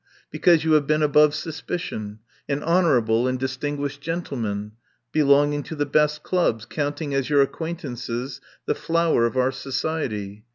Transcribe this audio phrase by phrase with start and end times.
[0.31, 2.17] Because you have been above suspicion,
[2.49, 4.71] an honourable and distinguished gentleman,
[5.11, 10.43] belonging to the best clubs, count ing as your acquaintances the flower of our society.